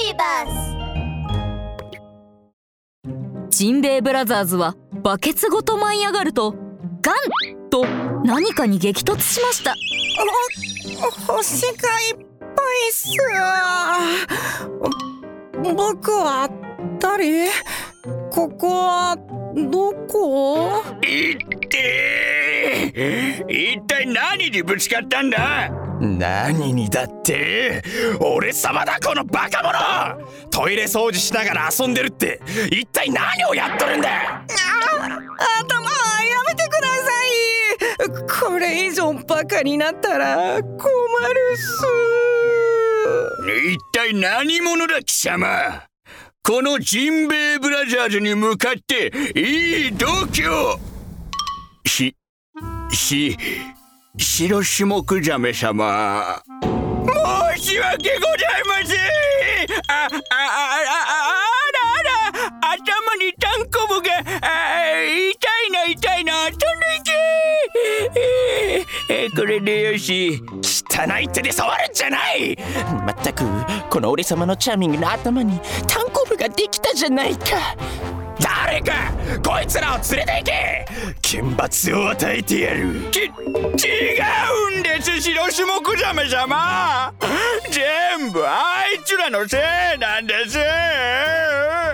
[0.00, 0.46] ビバ
[3.50, 6.54] スジンベエブラザーズはバケツごと舞い上がると
[7.02, 7.16] ガン
[7.68, 7.84] と
[8.24, 9.74] 何かに激突しました。
[11.26, 13.10] 星がいっぱいっす
[15.62, 16.48] 僕は
[16.98, 17.50] 誰？
[18.30, 19.18] ここは
[19.70, 20.82] どこ？
[21.02, 21.36] いっ
[21.68, 25.70] て一体何にぶつかったんだ？
[26.00, 27.82] 何にだって
[28.20, 30.18] 俺様だこのバカ者！
[30.50, 35.20] トイレ掃除しながら遊んでるって一体何をやっとるんだあ頭や
[36.48, 37.10] めてくださ
[38.48, 38.50] い！
[38.50, 40.80] これ以上バカになったら困る
[41.52, 41.84] っす。
[43.72, 45.84] 一体何者だ貴様？
[46.42, 50.78] このジンベエブラザーズに向かっていい度胸！
[51.86, 52.16] し、
[52.90, 53.36] し、
[54.18, 56.42] 白種目ザメ様。
[57.54, 58.98] 申し訳ございません。
[59.86, 61.38] あ、あ、あ、あ、あ、
[61.72, 67.12] らあら頭にタンコブが痛いな痛いな飛んでいけ
[69.10, 70.42] えーこれでよし。
[70.90, 72.56] 汚い手で触るんじゃない。
[73.06, 73.44] まったく
[73.88, 77.76] この俺様のチャーミングな頭にタンコブができたじゃないか。
[78.70, 78.92] 誰か
[79.44, 80.86] こいつらを連れて行け。
[81.22, 83.10] 剣罰を与えてやる。
[83.10, 83.26] ち違
[84.76, 85.20] うんです。
[85.20, 87.12] 白種目ザメ様
[87.68, 89.56] 全部あいつらのせ
[89.96, 90.56] いなんです。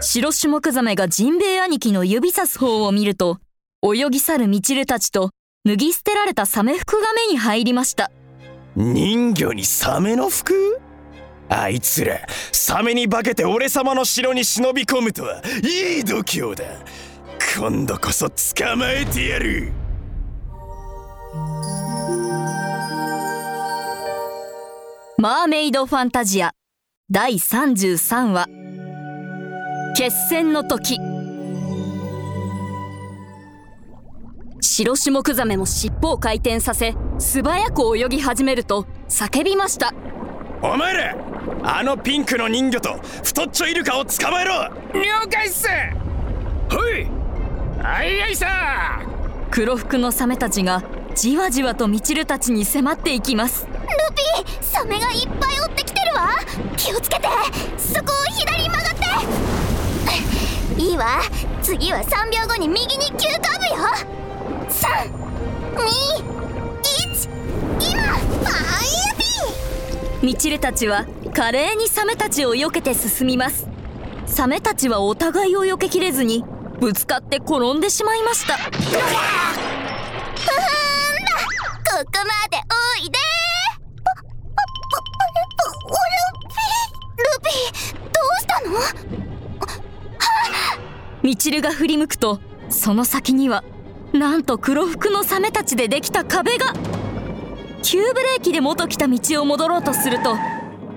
[0.00, 3.38] 白種目ザメがジンベエ兄貴の指さす方を見ると
[3.84, 5.30] 泳ぎ去るミチルたちと
[5.64, 8.10] 脱ぎ捨てられたサメ服が目に入りました。
[8.74, 10.80] 人魚にサメの服？
[11.56, 16.64] あいつらサメに化けて俺様の城に忍び込むとはいい度胸だ。
[17.56, 19.72] 今度こそ捕まえてやる。
[25.16, 26.52] マーメイドファンタジア
[27.08, 28.48] 第33話。
[29.96, 30.98] 決戦の時。
[34.60, 39.94] 白種目ザメも尻尾を回転させ素早く泳ぎ始めると叫びました。
[40.60, 41.33] お前ら
[41.66, 44.52] あのピンクの人魚と太っちょイルカを捕まえろ。
[44.92, 45.66] 了解っす。
[45.66, 45.82] は
[46.94, 47.08] い。
[47.82, 49.00] あいあいさ。
[49.50, 50.82] 黒服のサメたちが
[51.14, 53.66] じわじわとミチルたちに迫っていきます。
[53.66, 53.70] ル
[54.14, 56.28] ピーサメがいっぱい追ってきてるわ。
[56.76, 57.28] 気をつけて。
[57.78, 58.94] そこを左に曲がっ
[60.76, 60.82] て。
[60.82, 61.22] いいわ。
[61.62, 63.88] 次は3秒後に右に急カーブよ。
[64.68, 66.34] 321
[67.80, 68.52] 今ファ
[68.82, 69.14] イヤ
[70.20, 73.66] ピミチルたちは華麗にサメたちを避けて進みます。
[74.24, 76.44] サメたちはお互いを避けきれずに
[76.78, 78.54] ぶつかって転んでしまいました。
[78.54, 78.98] ふふんだ。
[81.90, 82.56] ここまで
[83.00, 83.18] おいで。
[87.26, 88.78] ルピールピーどうしたの
[91.22, 92.38] ミチルが振り向くと
[92.70, 93.64] その先には
[94.12, 96.72] なんと黒服のサメたちでできた壁が
[97.82, 100.36] 急ブレーキで元来た道を戻ろうとすると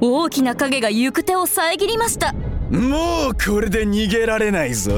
[0.00, 2.32] 大きな影が行く手を遮りました。
[2.70, 4.92] もうこれで逃げられないぞ。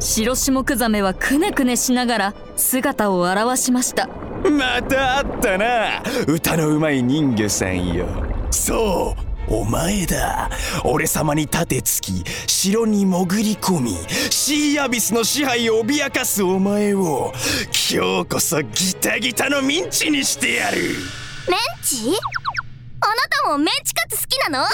[0.00, 4.08] 白種目ザメはくねくねしながら姿を現しました。
[4.48, 6.02] また会ったな。
[6.26, 8.06] 歌のうまい人魚さんよ。
[8.50, 9.14] そ
[9.48, 10.50] うお前だ。
[10.84, 13.96] 俺様に盾つき城に潜り込み
[14.30, 17.32] シーアビスの支配を脅かすお前を
[17.90, 20.78] 今日こそギタギタのミンチにしてやる。
[21.48, 22.12] メンチ？
[23.48, 24.66] もメンチカツ好きなの？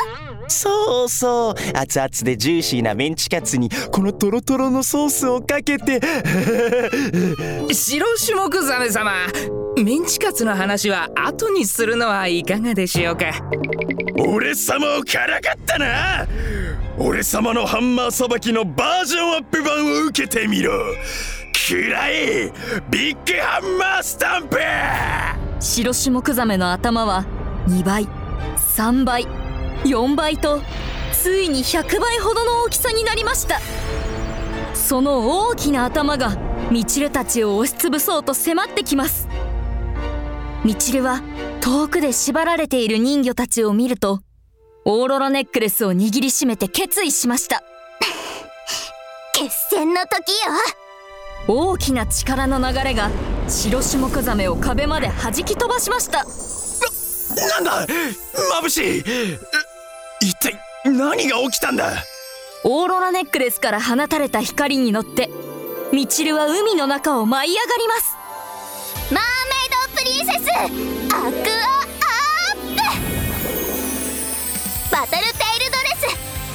[0.49, 1.55] そうそう。
[1.75, 6.01] 熱々でジューシーなメンチカツにこのトロトロのソースをかけて。
[7.73, 9.13] 白種目ザメ様。
[9.77, 13.33] メンチカツの話は後にするのはいかがでしょうか？
[14.17, 16.27] 俺様をからかったな。
[16.99, 20.73] 俺様のハンマーさばきのバージョンアップ版を受けてみろ。
[21.69, 22.53] くらえ
[22.91, 24.59] ビッグハンマースタンプ。
[25.61, 27.25] 白種目ザメの頭は
[27.67, 28.07] 2倍
[28.57, 29.27] 3倍
[29.85, 30.61] 4倍と
[31.13, 33.61] ついに100倍ほどの大きさになりました。
[34.75, 36.37] その大きな頭が
[36.71, 39.29] ミチルたちを押しつぶそうと迫ってきます。
[40.65, 41.23] ミチルは
[41.61, 44.21] 遠くで縛られている人魚たちを見ると
[44.85, 47.63] オーロラネックレスを握りしめて決意しました。
[49.33, 50.85] 決戦の時よ。
[51.47, 53.11] 大きな力の流れが
[53.49, 56.25] 白種目ザメを壁まで弾き飛ばしました
[57.35, 57.87] なんだ？
[58.63, 59.05] 眩しい。
[60.21, 62.05] 一体何が起きたんだ？
[62.65, 65.29] オーロラネックレスから放たれた光に乗って
[65.93, 68.17] ミチルは海の中を舞い上がります。
[69.13, 71.29] マーメイドプリンセスアクアア
[72.55, 72.81] ップ。
[74.91, 76.03] バトルテイルドレス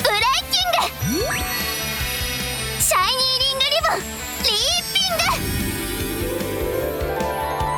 [0.01, 0.19] ブレイ
[0.51, 1.37] キング。
[2.81, 5.21] シャイニーリングリボンリーピング。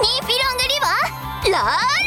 [0.01, 0.85] ニーピロングリボ
[1.49, 2.00] ンロー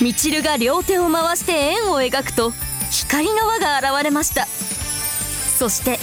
[0.00, 2.52] みちるが両手を回して円を描くと
[2.90, 4.46] 光の輪が現れました。
[4.46, 5.98] そして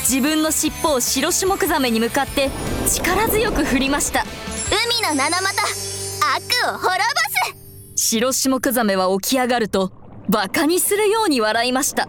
[0.00, 2.50] 自分の尻尾を白種目ザメに向かって
[2.88, 4.24] 力強く振りました。
[4.68, 5.62] 海の七股
[6.34, 6.92] 悪を滅ぼ
[7.94, 8.08] す。
[8.10, 9.92] 白種目ザメは起き上がると
[10.28, 12.08] バカにするように笑いました。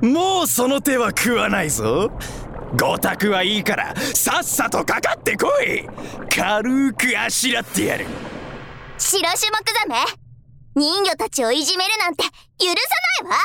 [0.00, 2.10] もうその手は食わないぞ。
[2.76, 5.86] ごたくはいいからさっさとかかってこい。
[6.28, 8.06] 軽くあしらってやる。
[8.98, 10.21] 白種目ザメ
[10.74, 12.30] 人魚たちをいじめるなんて許
[12.68, 12.74] さ
[13.24, 13.36] ないわ。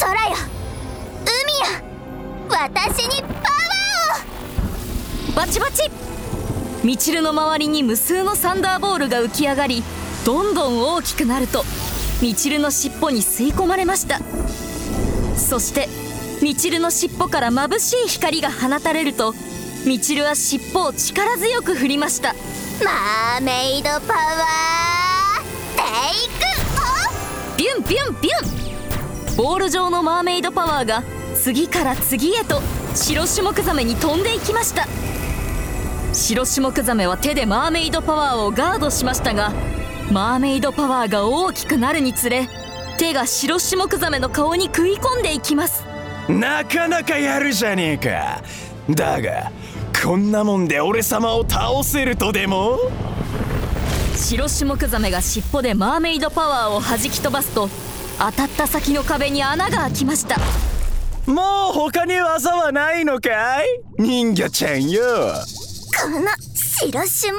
[0.00, 0.36] 空よ
[1.22, 1.84] 海よ
[2.48, 5.36] 私にパワーを。
[5.36, 5.88] バチバチ。
[6.82, 9.84] みちるの周りに無数のサンダーボールが浮き上がり
[10.24, 11.64] どんどん大きくなると
[12.20, 14.18] みちるの尻尾に吸い込まれました。
[15.36, 15.88] そして
[16.42, 19.34] みちるの尻尾から眩しい光が放たれると
[19.86, 22.34] みちるは尻尾を力強く振りました。
[22.84, 24.55] マーメイドパワー
[27.88, 29.36] ビュンビュン。
[29.36, 31.02] ボール状のマーメイドパワーが
[31.34, 32.60] 次から次へと
[32.94, 34.86] 白種目ザメに飛んでいきました。
[36.12, 39.52] 白種目ザメは手でマーメイドパワーをガードしましたが
[40.10, 42.48] マーメイドパワーが大きくなるにつれ
[42.96, 45.84] 手が白種目ザメの顔に食い込んでいきます。
[46.28, 48.42] なかなかやるじゃねえか。
[48.90, 49.52] だが
[50.02, 52.78] こんなもんで俺様を倒せるとでも？
[54.16, 57.68] 白種目ザメが尻尾でマーメイドパワーを弾き飛ばすと
[58.18, 60.36] 当たった先の壁に穴が開きました。
[61.30, 63.66] もう他に技はないのかい？
[63.98, 65.02] 人魚ちゃんよ。
[65.02, 66.20] この
[66.54, 67.38] 白種目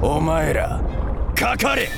[0.00, 0.80] ザお前ら
[1.34, 1.88] かかれ。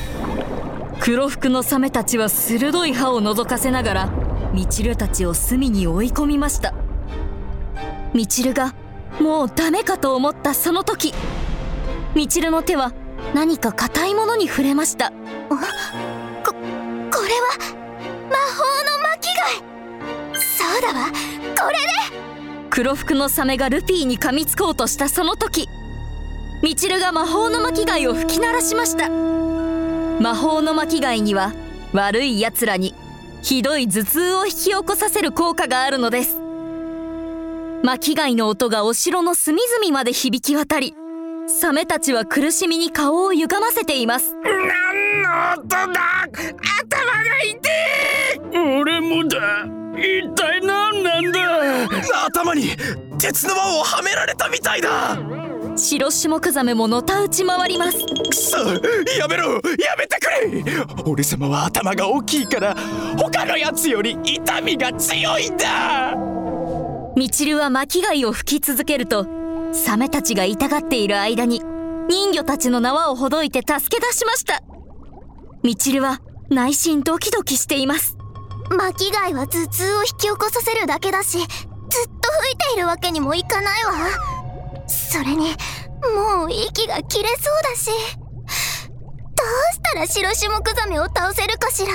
[1.01, 4.11] 黒服のサメたちは鋭い歯を覗かせながら
[4.53, 6.75] ミチルたちを隅に追い込みました。
[8.15, 8.75] ミチルが
[9.21, 11.15] もうダメかと思ったその時
[12.15, 12.93] ミチルの手は
[13.35, 15.11] 何か硬いものに触れました。
[15.11, 15.15] こ
[15.55, 17.13] これは
[18.31, 20.41] 魔法の巻貝。
[20.41, 21.07] そうだわ。
[21.59, 21.83] これで。
[22.71, 25.69] 黒服のサメがルピーに噛みつこうとしたその時
[26.63, 29.09] ミチルが魔法の巻貝を吹き鳴らしました。
[29.09, 31.53] 魔法の巻貝には
[31.93, 32.95] 悪い奴らに
[33.43, 36.37] ひどい頭痛を引き起こさせる効果があるのです。
[37.83, 40.95] 巻貝の音がお城の隅々まで響き渡り
[41.53, 44.35] サメたちは苦しみに顔を歪ませています。
[44.43, 45.85] 何の音だ。
[45.85, 48.81] 頭が痛い。
[48.81, 49.67] 俺もだ。
[49.97, 52.27] 一体何なんだ。
[52.27, 52.71] 頭に
[53.19, 55.19] 鉄の輪をはめられたみたいだ。
[55.77, 57.99] 白種目ザメものたうち回ります。
[57.99, 58.57] くそ
[59.19, 59.53] やめろ。
[59.53, 59.61] や
[59.99, 60.85] めてくれ。
[61.05, 62.75] 俺様は頭が大きいから
[63.19, 66.17] 他のやつより痛みが強いんだ。
[67.15, 69.42] ミチルは巻貝を吹き続けると
[69.73, 71.61] サメたちが痛がっている間に
[72.09, 74.63] 人魚たちの縄をほどいて助け出しました。
[75.63, 76.21] ミチルは
[76.51, 78.17] 内心ドキドキしています。
[78.71, 83.93] 巻貝は頭痛を引き起こさせるだけだしずっと吹いているわけにもいかないわ。
[84.87, 85.55] それに
[86.15, 87.91] もう息が切れそうだし。
[89.35, 91.93] どうしたら白種目ザメを倒せるかしら。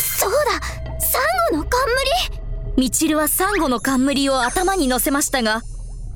[0.00, 0.38] そうだ
[0.98, 1.18] サ
[1.52, 2.37] ンゴの冠。
[2.78, 5.62] ミチルはサンゴの冠を頭に乗せましたが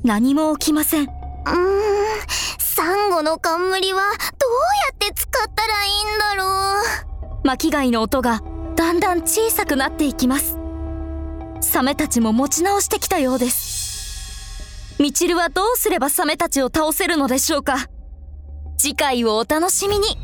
[0.01, 1.03] 何も起きません。
[1.03, 1.13] うーん
[2.57, 6.81] サンゴの冠はどうやって使ったらいいんだろ
[7.41, 7.45] う。
[7.45, 8.41] 巻貝の音が
[8.77, 10.57] だんだん小さくなっていきます。
[11.59, 14.95] サメたちも持ち直してきたようです。
[15.01, 17.89] ミチルはどうすればサメたちを倒せるのでしょうか。
[18.77, 20.17] 次回をお楽しみに